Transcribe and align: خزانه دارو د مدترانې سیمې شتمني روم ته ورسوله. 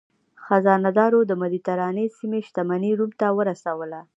خزانه 0.43 0.89
دارو 0.99 1.19
د 1.25 1.31
مدترانې 1.41 2.05
سیمې 2.17 2.39
شتمني 2.47 2.91
روم 2.99 3.11
ته 3.19 3.27
ورسوله. 3.37 3.99